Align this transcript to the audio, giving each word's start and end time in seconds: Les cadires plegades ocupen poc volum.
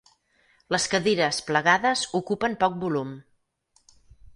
Les 0.75 0.87
cadires 0.93 1.39
plegades 1.51 2.03
ocupen 2.23 2.59
poc 2.65 2.83
volum. 2.87 3.17